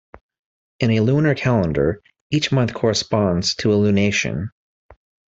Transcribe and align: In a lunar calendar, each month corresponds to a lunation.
In 0.79 0.89
a 0.89 1.01
lunar 1.01 1.35
calendar, 1.35 2.01
each 2.31 2.51
month 2.51 2.73
corresponds 2.73 3.53
to 3.57 3.71
a 3.71 3.75
lunation. 3.75 4.47